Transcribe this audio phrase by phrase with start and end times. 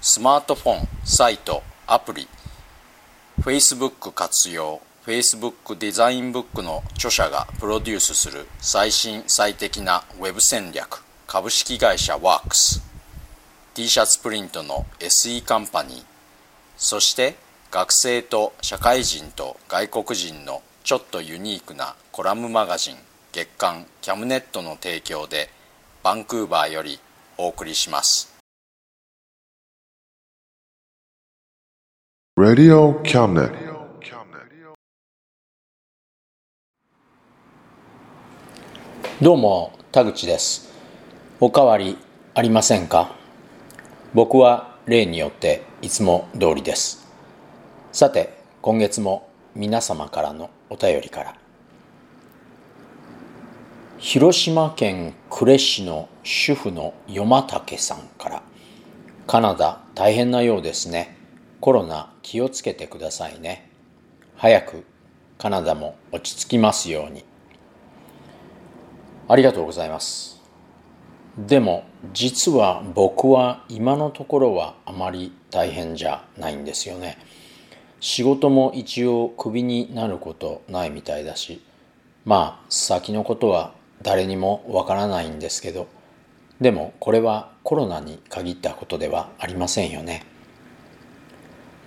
[0.00, 2.28] スマートフォンサイトアプリ
[3.40, 12.80] Facebook 活用 Facebook デザインブックの著者がプロデュースする最新最適なウェブ戦略株式会社ワークス
[13.74, 16.04] t シャツプリントの SE カンパニー
[16.76, 17.34] そして
[17.72, 22.96] 学生と社会人と外国人のちょっとユニークなコラムマガジン
[23.32, 25.50] 月刊キャムネットの提供で
[26.04, 27.00] バンクーバーより
[27.36, 28.37] お送りします。
[32.38, 33.50] Radio Cabinet.
[39.20, 40.72] どうも田口です。
[41.40, 41.98] おかわり
[42.34, 43.16] ありませんか？
[44.14, 47.08] 僕は例によっていつも通りです。
[47.90, 51.34] さて今月も皆様からのお便りから。
[53.98, 58.42] 広島県呉市の主婦のよまたけさんから。
[59.26, 61.17] カナダ大変なようですね。
[61.60, 63.70] コロナ気をつけてくださいね。
[64.36, 64.84] 早く
[65.38, 67.24] カナダも落ち着きますように。
[69.28, 70.40] ありがとうございます。
[71.36, 77.18] でも実は僕は今のところはあまり大変じゃないんですよね。
[78.00, 81.62] 仕事も一応クビになることないみたいだし
[82.24, 85.88] まあ先のことは誰にもわからないんですけど
[86.60, 90.24] でもこれはコロナに限ったことではありませんよね。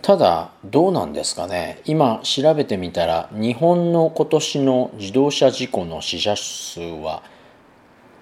[0.01, 1.79] ただどうなんですかね。
[1.85, 7.21] 今調べてみたら日本の今年の自動車事故の死者数は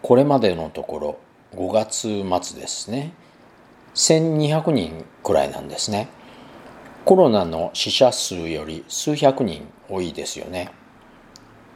[0.02, 1.20] これまでのところ
[1.54, 2.02] 5月
[2.46, 3.14] 末ですね。
[3.96, 6.10] 1200人くらいなんですね。
[7.06, 10.72] コロナの死者数より数百人多いですよね。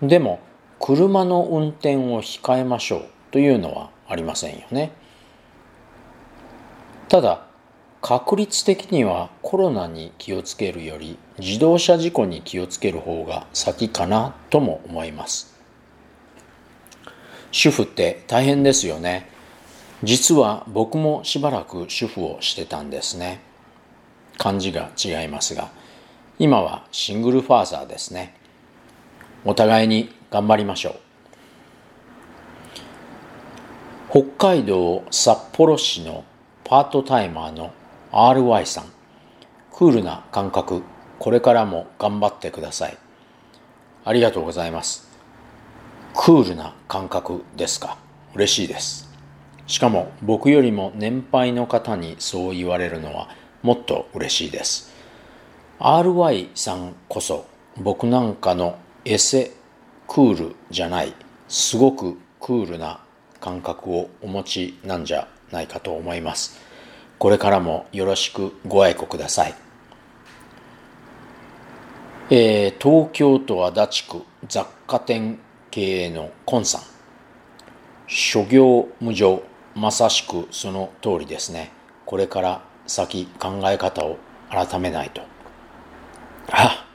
[0.02, 0.42] でも
[0.82, 4.92] 車の運転を控えましょうというのはありませんよね。
[7.08, 7.48] ただ
[8.04, 15.58] 確率的にはコロナに気をつけるより自動車事故に気をつける方が先かなとも思います。
[17.54, 19.30] 主婦って大変ですよね。
[20.04, 23.40] 実は僕もしばらく主婦をしてたんですね。
[24.38, 25.72] 漢字が違いますが。
[26.40, 28.36] 今はシングルファーザーですね。
[29.46, 30.96] お互いに頑張りましょう。
[34.10, 36.26] 北海道札幌市の
[36.66, 37.72] パートタイマーの
[38.16, 38.86] RY さん。
[39.72, 40.84] クールな感覚。
[41.18, 42.98] これからも頑張ってください。
[44.06, 45.10] ありがとうございます。
[46.14, 47.98] クールな感覚ですか？
[48.36, 49.10] 嬉しいです。
[49.66, 53.30] しかも僕よりも年配の方にそう言われるのは
[53.64, 54.94] もっと嬉しいです。
[55.80, 57.48] RY さんこそ
[57.78, 59.54] 僕なんかのエセ
[60.08, 61.16] クールじゃない
[61.48, 63.00] すごくクールな
[63.40, 66.62] 感覚をお持ちなんじゃないかと思います。
[67.24, 69.56] これからもよろしくご愛顧ください、
[72.30, 75.40] えー、東京都足立区雑貨店
[75.72, 76.82] 経営のコンさん。
[78.08, 79.42] 諸行無常
[79.74, 81.72] まさしくその通りですね。
[82.06, 84.18] これから先考え方を
[84.50, 85.22] 改めないと。
[86.52, 86.86] あ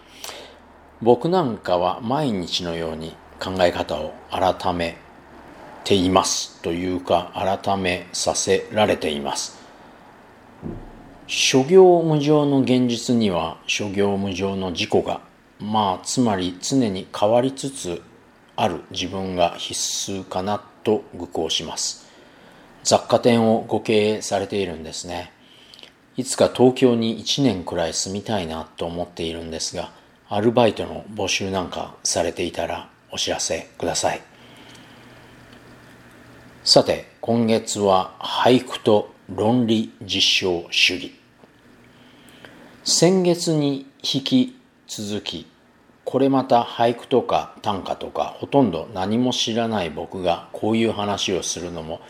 [1.01, 4.99] 僕なんかは毎日のように考え方を改め
[5.85, 9.58] ていますというか改めさせられています。
[11.31, 15.21] 諸行無常の現実には諸行無常の事故が
[15.61, 18.01] まあつまり常に変わりつつ
[18.57, 19.79] ある自分が必
[20.11, 22.09] 須かなと愚行します。
[22.83, 25.31] 雑貨店をご経営されているんですね。
[26.17, 29.93] いつか東京に1年くらい住みたいなと思っているんですが
[30.31, 34.23] アルバイトの募集なんかされていたらお知らせください。
[36.65, 41.18] さて今月は俳句と論理実証主義。
[42.91, 44.57] 先月に引き
[44.87, 45.47] 続き
[46.07, 52.01] これまた俳句とか短歌とかほとんど何も知らない僕がこういう話をするのも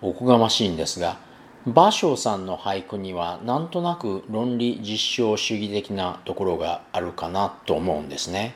[0.00, 1.18] おこがましいんですが
[1.68, 8.54] 芭蕉さんの俳句にはなんとなく論理実証主義的なところがあるかなと思うんですね。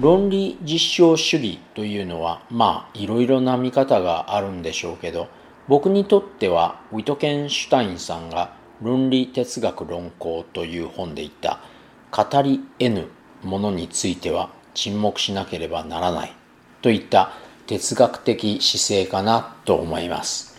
[0.00, 5.28] 論理実証主義というのはまあいろいろな見方があるんでしょうけど
[5.68, 11.60] 僕にとってはウィトケンシュタインさんが「論理哲学論考」という本で言った
[12.10, 13.08] 「語り得ぬ
[13.42, 16.32] ものについては沈黙しなければならない
[16.82, 17.32] といった
[17.66, 20.56] 哲学的姿勢かなと思います。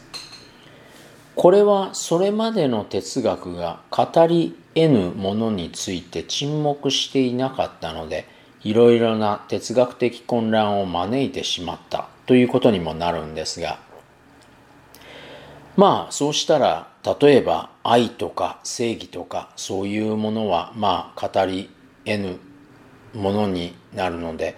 [1.37, 8.25] これはそれまでの哲学が語り得ぬものについて沈黙していなかったので
[8.63, 13.77] いろいろな哲学的混乱を招いてしまったということにもなるんですが
[15.75, 16.87] まあそうしたら
[17.19, 21.69] 例えば愛とか正義とかそういうものはまあ語り
[22.03, 22.39] 得ぬ
[23.13, 24.57] ものになるので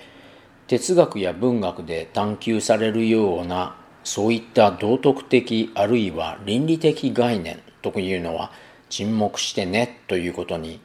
[0.68, 8.51] 哲学や文学で探求されるようなそういった道徳的あるいは倫理的概念というのは
[8.90, 10.80] 沈黙してねということに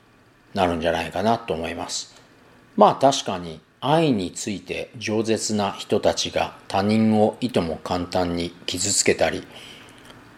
[0.53, 2.15] なるんじゃないかなと思います。
[2.77, 9.47] まあ確かに愛について饒舌な人たちが他人をいとも簡単に傷つけたり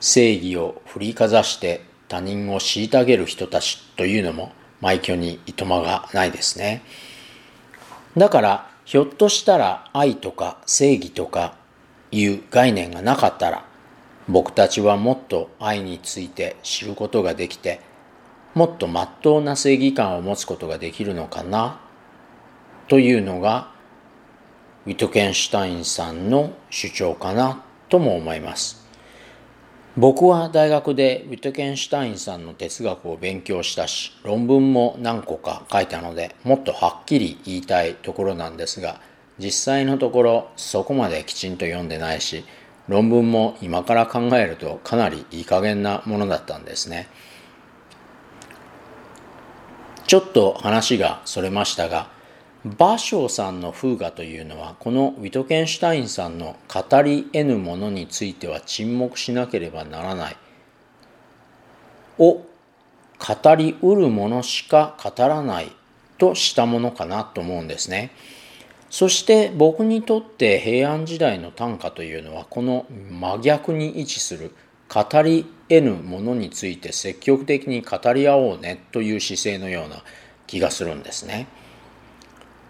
[0.00, 4.52] 正義を振りかざして他人を虐げる人たちというのも
[4.82, 6.82] 埋挙にいとまがないですね。
[8.16, 11.56] だからひょっとしたら愛とか正義とか
[12.12, 13.64] いう概念がなかったら
[14.28, 17.80] 僕たちはもっと愛について知ることができて
[18.54, 21.80] もっとまっとうな正義感を持つことができるのかな
[22.88, 23.70] というのが
[24.86, 28.85] ウィトケンシュタインさんの主張かなとも思います。
[29.98, 39.00] 僕は大学でウィトケンシュタインさんの哲学を勉強したし論文も何個か書いたのでもっとはっきり言いたいところなんですが
[39.38, 42.44] 実際のところそこまできちんと読んでないし
[42.88, 47.08] 論文も今から考えるとかなりいい加減なものだったんですね。
[50.06, 52.08] ちょっと話がそれましたが
[52.66, 60.36] 芭蕉さんの風雅というのはこのウィトケンシュタインさんの語り得ぬものについては沈黙しなければならない
[62.18, 62.44] を
[63.18, 65.70] 語りうるものしか語らない
[66.18, 68.10] としたものかなと思うんですね。
[68.90, 74.52] そして僕にとって平安時代の短歌というのはこの真逆に位置する
[74.88, 80.02] 語り得ぬものについて積極的に語り合おうねという姿勢のような
[80.46, 81.46] 気がするんですね。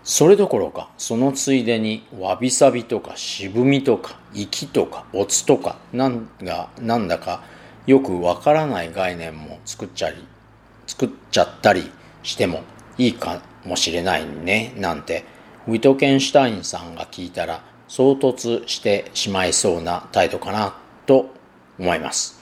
[0.09, 7.43] それどころかそのついでにわびさびとか渋みとか息とかおつとかなんがなんだか
[7.89, 10.25] よくわからない概念も作っちゃり
[10.87, 11.91] 作っちゃったり
[12.23, 12.63] しても
[12.99, 15.25] いいかもしれないねなんて
[15.67, 20.77] ウィトケンシュタインさんが聞いたら衝突してしまいそうな態度かな
[21.07, 21.35] と
[21.81, 22.41] 思います。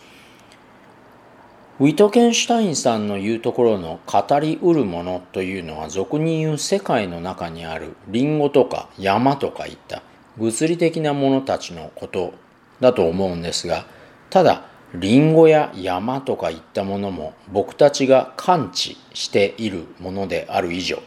[1.81, 10.03] ウィトケンシュタインさんの言うところの語りうるものというのは俗に言う世界の中にあるリンゴとか山とかいった。
[10.37, 12.35] 物理的なものたちのこと
[12.81, 13.87] だと思うんですが
[14.31, 21.03] ただリンゴや山とかいったものも僕たちが感知しているものである以上。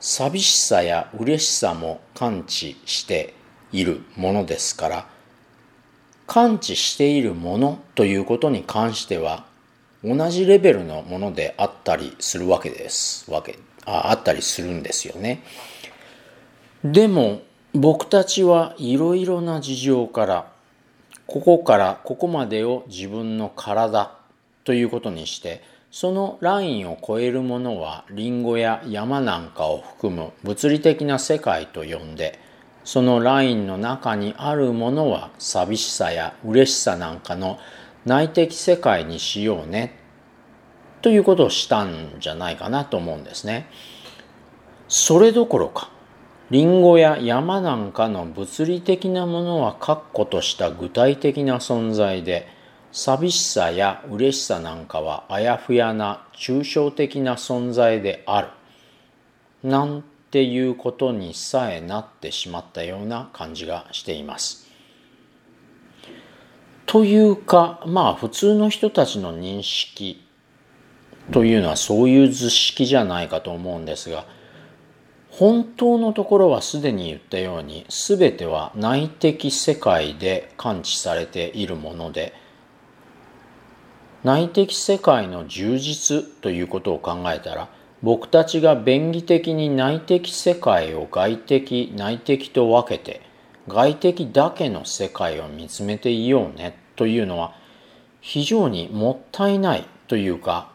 [0.00, 3.34] 寂しさや嬉しさも感知して
[3.72, 5.08] いるものですから
[6.28, 9.47] 感知しているものということに関しては
[10.04, 13.30] 同じレベルのものであったりするわけです。
[13.30, 15.42] わけああったりするんですよね。
[16.84, 17.42] でも
[17.74, 20.52] 僕たちはいろいろな事情から
[21.26, 24.12] ここからここまでを自分の体
[24.64, 32.38] ということにしてそのラインを超えるものはリンゴや山なんかを含む物理的な世界と呼んで
[32.84, 37.58] そのラインの中にあるものは寂しさや嬉しさなんかの
[38.08, 39.98] 内的世界にしようね
[41.02, 43.70] ということをしたんじゃないかなと思うんですね。
[44.88, 45.90] それどころか
[46.50, 52.48] リンゴや山なんかの物理的なものは確固とした具体的な存在で
[52.90, 58.48] 寂しさや嬉しさなんかはあやふやな抽象的な存在である
[59.62, 64.67] なんていうことにさえなってしまったような感じがしています。
[66.88, 70.24] というかまあ普通の人たちの認識
[71.30, 74.24] というのはそういう図式じゃないかと思うんですが
[75.28, 82.32] 本当のところはすでに言ったように全ては内的世界で感知されているもので
[84.24, 87.68] 内的世界の充実ということを考えたら
[88.02, 93.27] 僕たちが便宜的に内的世界を外的内的と分けて
[93.68, 97.54] 外的だけの世界を見つめていようねというのは
[98.20, 100.72] 非常にもったいないというか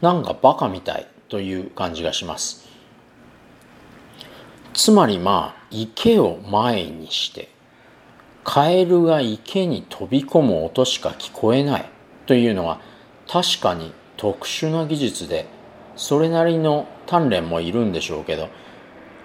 [0.00, 2.66] なんかバカみたいという感じがします。
[4.72, 7.48] つまりまあ池を前にして
[8.44, 11.90] カエルが池に飛び込む音しか聞こえない
[12.26, 12.80] というのは
[13.26, 15.46] 確かに特殊な技術で
[15.96, 18.48] それなりの鍛錬もいるんでしょうけど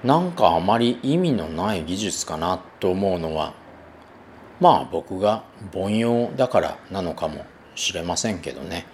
[0.03, 3.53] なんかあまり意味のない技術かなと思うのは
[4.59, 5.43] まあ僕が
[5.73, 7.45] 凡庸だからなのかも
[7.75, 8.85] しれませんけどね。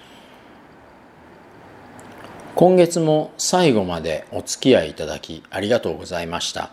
[2.56, 6.72] 今月も最後までお付き合いいただきありがとうございました。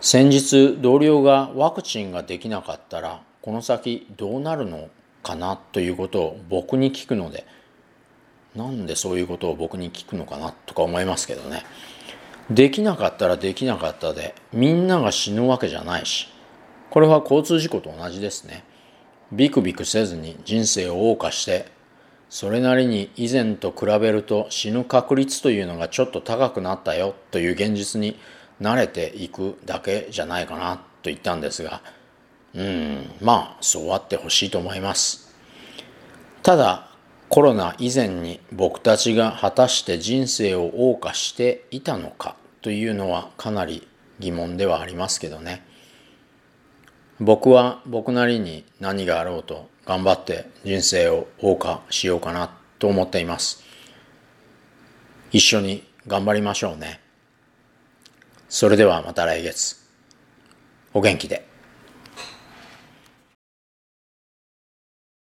[0.00, 4.88] 先日同僚がワクチンができなかったらこの先どうなるの
[5.22, 7.46] かなということを僕に聞くので
[8.54, 11.64] なんでそういうことを僕に聞くのかなとか思いますけどね。
[12.50, 16.28] できなかったらできなかったでみんなが死ぬわけじゃないし。
[16.90, 18.64] これは交通事故と同じですね。
[19.30, 21.66] ビクビクせずに人生を謳歌して
[22.30, 28.18] それなりに以前と比べると死ぬ確率というのがちょっと高くなったよという現実に
[28.60, 31.82] 慣れていくだけじゃないかなと言ったんですが。
[32.54, 35.34] うんまあそうあってほしいと思います。
[36.42, 36.87] ただ
[37.28, 43.86] コロナ以前に僕たちが果たして人生を謳歌していたのかというのはかなり
[44.18, 45.62] 疑問ではありますけどね。
[47.20, 53.62] 僕は僕なりに何があろうと頑張って人生を謳歌しようかなと思っています。
[55.30, 57.00] 一緒に頑張りましょうね。
[58.48, 59.76] それではまた来月。
[60.94, 61.46] お元気で。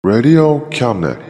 [0.02, 1.29] Radio Cabinet.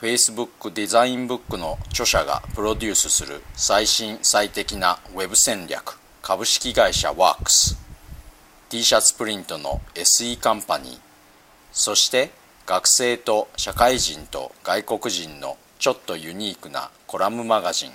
[0.00, 7.78] Facebook デザインブックの著者がプロデュースする最新最適なウェブ戦略株式会社ワークス。
[8.68, 10.98] T シャツプリントの SE カンパニー。
[11.72, 12.30] そして
[12.66, 17.92] 学生と社会人と外国人のちょっとユニークなコラムマガジン。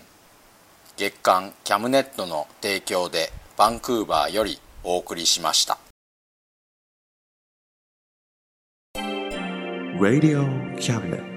[0.97, 5.77] 月刊キャムネットの提供でバンクーバーよりお送りしました。
[9.99, 10.47] Radio
[10.79, 11.30] Cabinet.